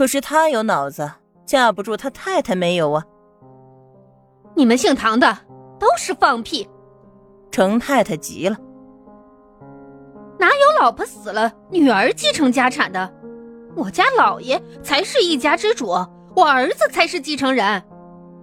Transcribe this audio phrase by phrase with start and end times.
[0.00, 1.12] 可是他有脑子，
[1.44, 3.04] 架不住他太太没有啊。
[4.56, 5.36] 你们姓唐的
[5.78, 6.66] 都是放屁！
[7.50, 8.56] 程太太急了，
[10.38, 13.12] 哪有老婆死了女儿继承家产的？
[13.76, 15.88] 我家老爷才是一家之主，
[16.34, 17.82] 我儿子才是继承人，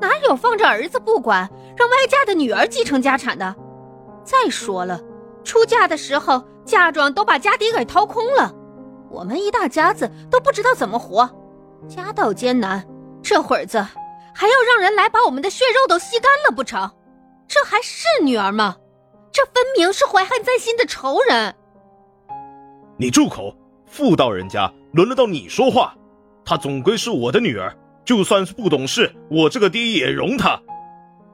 [0.00, 1.46] 哪有放着儿子不管，
[1.76, 3.54] 让外嫁的女儿继承家产的？
[4.24, 4.98] 再说了，
[5.44, 8.50] 出嫁的时候嫁妆都把家底给掏空了，
[9.10, 11.28] 我们一大家子都不知道怎么活，
[11.88, 12.84] 家道艰难，
[13.22, 13.78] 这会儿子
[14.34, 16.90] 还要让人来把我们的血肉都吸干了不成？
[17.46, 18.76] 这还是女儿吗？
[19.30, 21.54] 这分明是怀恨在心的仇人！
[22.96, 23.54] 你住口！
[23.86, 25.94] 妇道人家轮得到你说话？
[26.44, 30.60] 她总归是我的女儿，就算是不懂事，我这个爹也容她。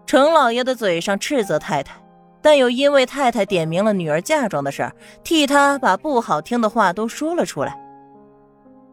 [0.07, 1.95] 程老爷的嘴上斥责太太，
[2.43, 4.93] 但又因为太太点明了女儿嫁妆的事儿，
[5.23, 7.79] 替他把不好听的话都说了出来。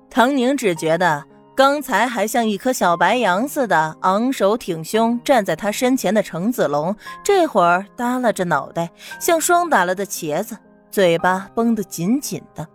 [0.10, 1.24] 唐宁只觉得
[1.56, 6.94] 刚才还像一颗小白杨似的昂首挺胸站在他身前的程子龙，
[7.24, 10.58] 这会儿耷拉着脑袋，像霜打了的茄子，
[10.92, 12.68] 嘴巴绷得紧紧的。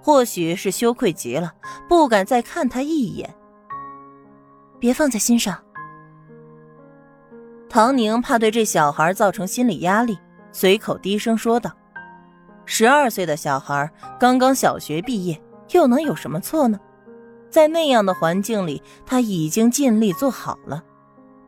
[0.00, 1.52] 或许是羞愧极了，
[1.86, 3.32] 不敢再看他一眼。
[4.80, 5.62] 别放在心上。
[7.68, 10.18] 唐宁怕对这小孩造成心理压力，
[10.50, 11.70] 随口低声说道
[12.64, 15.38] ：“十二岁的小孩刚刚小学毕业，
[15.72, 16.80] 又能有什么错呢？
[17.52, 20.82] 在那样的环境里，他已经尽力做好了。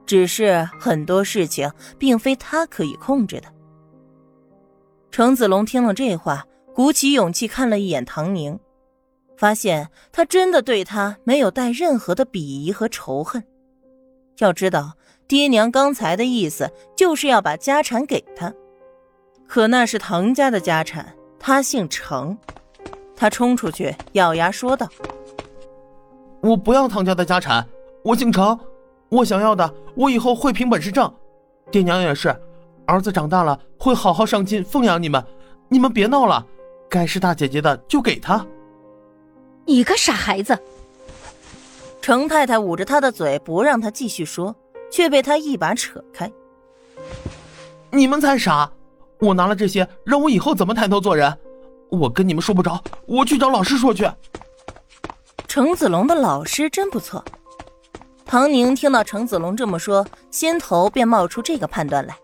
[0.07, 3.49] 只是很多事情并非他可以控制的。”
[5.11, 6.47] 程子龙听了这话。
[6.75, 8.59] 鼓起勇气看了一眼唐宁，
[9.37, 13.45] 发现他真的对他没有带任何的鄙夷和仇恨。
[14.39, 14.95] 要知道，
[15.29, 18.53] 爹娘刚才的意思就是要把家产给他，
[19.47, 22.37] 可那是唐家的家产，他姓程。
[23.15, 24.89] 他冲出去，咬牙说道
[26.45, 27.67] ：“我不要唐家的家产，
[28.03, 28.59] 我姓程，
[29.09, 31.11] 我想要的，我以后会凭本事挣。
[31.71, 32.37] 爹娘也是，
[32.85, 35.25] 儿子长大了会好好上进，奉养你们。
[35.71, 36.45] 你们别闹了。”
[36.91, 38.45] 该是大姐姐的就给她。
[39.65, 40.57] 你个傻孩子！
[42.03, 44.55] 程太太捂着他的嘴，不让他继续说，
[44.93, 46.31] 却被他一把扯开。
[47.91, 48.71] 你们才傻！
[49.19, 51.35] 我拿了这些，让我以后怎么抬头做人？
[51.89, 54.07] 我跟你们说不着，我去找老师说去。
[55.55, 57.25] 程子龙的老师真不错。
[58.25, 62.19] 唐宁听到程子龙这么说，心头便冒出这个判断来。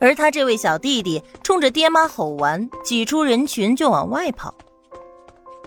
[0.00, 4.52] 而他这位小弟弟冲着爹妈吼完，挤出人群就往外跑。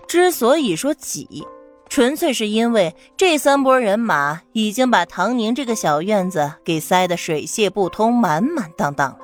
[0.06, 1.46] 之所以说挤，
[1.88, 9.18] 纯粹是因为这三拨人马已经把唐宁这个小院子给塞得水泄不通、满满当当了。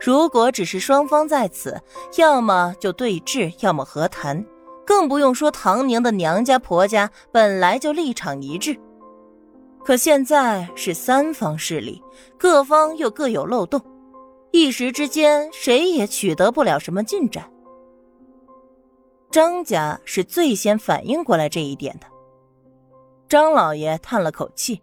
[0.00, 1.82] 如果只是双方在此，
[2.16, 4.42] 要么就对峙，要么和谈，
[5.00, 8.78] 更不用说唐宁的娘家婆家本来就立场一致。
[9.82, 12.02] 可现在是三方势力，
[12.36, 13.80] 各方又各有漏洞，
[14.50, 17.50] 一时之间谁也取得不了什么进展。
[19.30, 22.06] 张家是最先反应过来这一点的。
[23.26, 24.82] 张老爷叹了口气：“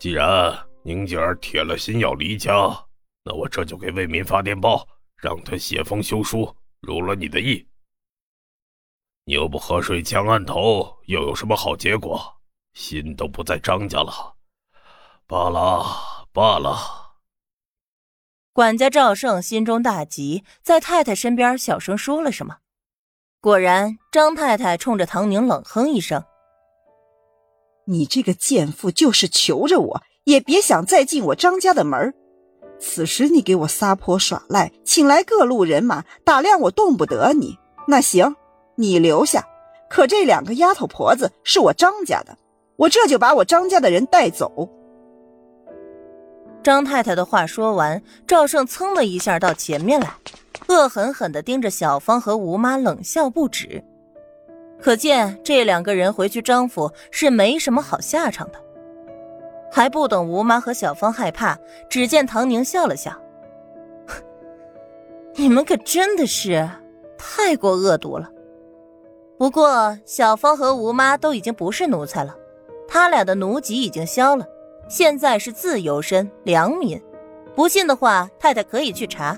[0.00, 2.50] 既然宁姐儿铁了心要离家，
[3.24, 4.88] 那我这就给魏民发电报，
[5.18, 7.62] 让他写封休书，如了你的意。
[9.24, 12.20] 你又不喝水江岸头，又有什么好结果？”
[12.74, 14.34] 心都不在张家了，
[15.28, 15.86] 罢了
[16.32, 16.76] 罢了。
[18.52, 22.56] 管家赵胜心中大急，在太太身边小声说了什么。
[23.40, 26.24] 果然，张太太冲着唐宁冷哼一声
[27.86, 32.12] ：“你这个贱妇，就是求着我也别想再进我张家的门
[32.80, 37.56] 此时你给我撒泼耍赖，请来各路人马打量我，动不得你。
[37.86, 38.34] 那行，
[38.76, 39.44] 你留下。
[39.88, 42.36] 可这两个丫头婆子是我张家的。”
[42.76, 44.68] 我这就把我张家的人带走。
[46.60, 50.12] 张太太的话说完，赵胜噌的一下到前面来，
[50.66, 53.80] 恶狠狠地盯着小芳和吴妈，冷笑不止。
[54.80, 58.58] 可见这两个人回去张府是没什么好下场的。
[59.70, 61.56] 还不等吴妈和小芳害怕，
[61.88, 63.12] 只见唐宁笑了笑
[65.36, 66.68] ：“你们可真的是
[67.16, 68.28] 太过恶毒了。
[69.36, 72.36] 不过小芳和吴妈都已经不是奴才了。”
[72.86, 74.46] 他俩的奴籍已经消了，
[74.88, 77.00] 现在是自由身、良民。
[77.54, 79.36] 不信的话，太太可以去查。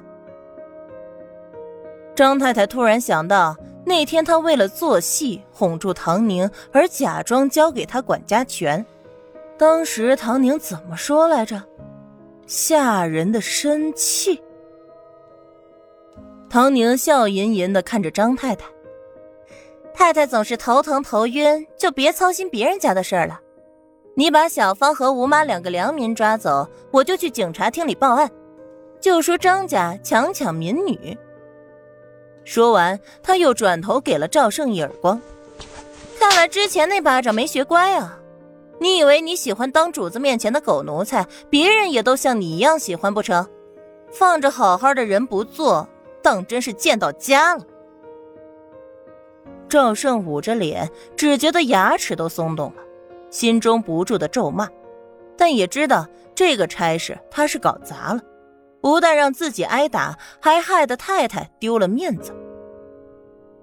[2.14, 8.84] 张太太突然想到，那天她为了做戏哄住唐宁，而假装交给他管家权。
[9.56, 11.62] 当时唐宁怎么说来着？
[12.46, 14.42] 吓人的生气。
[16.48, 18.66] 唐宁笑吟吟的看着张太太
[19.96, 23.40] ：“太太总是头疼头晕，就别操心别人家的事儿了。
[24.14, 28.30] 你把小芳和吴妈两个良民抓走，我就去警察厅里报案，
[29.00, 31.16] 就说张家强抢民女。
[32.44, 35.18] 说完，他又转头给了赵胜一耳光。
[36.20, 38.18] 看来之前那巴掌没学乖啊！
[38.78, 43.48] 你以为你喜欢当主子面前的狗奴才，别人也都像你一样喜欢不成？
[44.12, 45.88] 放着好好的人不做，
[46.22, 47.64] 当真是贱到家了。
[49.68, 52.82] 赵胜捂着脸，只觉得牙齿都松动了，
[53.30, 54.68] 心中不住的咒骂，
[55.36, 58.20] 但也知道这个差事他是搞砸了，
[58.80, 62.32] 不但让自己挨打，还害得太太丢了面子。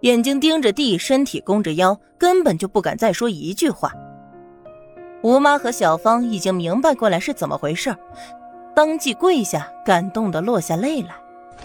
[0.02, 3.94] 眼睛盯着地，身体弓着腰，根本就不敢再说一句话。
[5.22, 7.96] 吴妈和小芳已经明白过来是怎么回事，
[8.76, 11.16] 当即跪下，感动的落下泪来。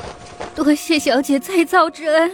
[0.55, 2.31] 多谢小姐再造之恩。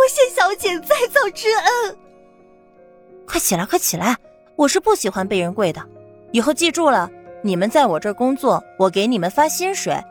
[0.00, 1.98] 多谢小姐再造之恩！
[3.26, 4.16] 快起来，快起来！
[4.56, 5.86] 我是不喜欢被人跪的。
[6.32, 7.10] 以后记住了，
[7.42, 10.02] 你们在我这儿工作，我给你们发薪水，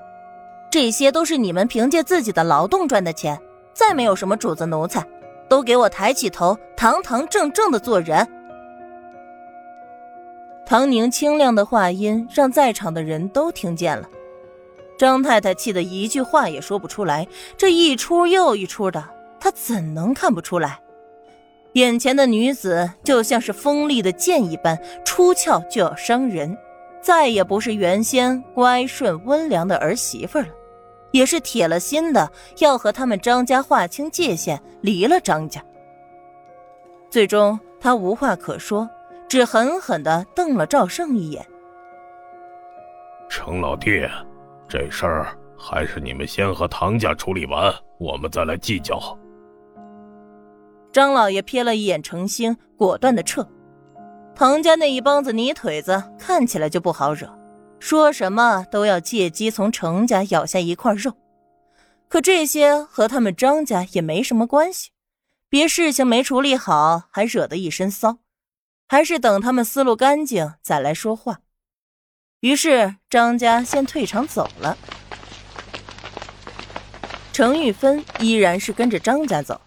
[0.70, 3.36] 这些都是你们凭借自己的劳动赚的钱。
[3.74, 5.04] 再没有什么主子奴才，
[5.50, 8.28] 都给我抬起头，堂堂正正的做人。
[10.68, 14.08] 唐宁清亮的话音让在场的人都听见了。
[15.00, 17.28] 张太太气得一句话也说不出来，
[17.58, 19.04] 这一出又一出的。
[19.40, 20.80] 他怎能看不出来？
[21.74, 24.76] 眼前的女子就像是锋利的剑一般，
[25.06, 26.58] 出鞘就要伤人，
[27.00, 30.48] 再也不是原先乖顺温良的儿媳妇了，
[31.12, 35.64] 也是铁了心的要和他们张家划清界限，离了张家。
[37.12, 38.90] 最终，他无话可说，
[39.28, 41.46] 只狠狠的瞪了赵胜一眼。
[43.30, 44.02] 程老弟，
[44.68, 49.00] 这事儿还是你们先和唐家处理完，我们再来计较。
[50.92, 53.48] 张老爷瞥了一眼程兴，果断的撤。
[54.36, 57.30] 唐家那一帮子泥腿子看起来就不好惹，
[57.80, 61.14] 说什么都要借机从程家咬下一块肉。
[62.08, 64.90] 可这些和他们张家也没什么关系，
[65.48, 68.18] 别事情没处理好，还惹得一身骚。
[68.88, 71.42] 还是等他们思路干净再来说话。
[72.40, 74.76] 于是张家先退场走了，
[77.32, 79.62] 程玉芬依然是跟着张家走。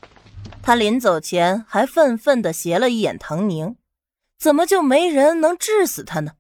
[0.62, 3.76] 他临走前还愤愤地斜了一眼唐宁，
[4.38, 6.32] 怎么就没人能治死他呢？